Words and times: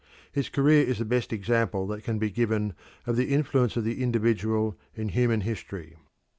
His 0.31 0.49
career 0.49 0.83
is 0.83 0.97
the 0.97 1.05
best 1.05 1.31
example 1.31 1.85
that 1.85 2.03
can 2.03 2.17
be 2.17 2.31
given 2.31 2.73
of 3.05 3.17
the 3.17 3.31
influence 3.31 3.77
of 3.77 3.83
the 3.83 4.01
individual 4.01 4.75
in 4.95 5.09
human 5.09 5.41
history. 5.41 5.95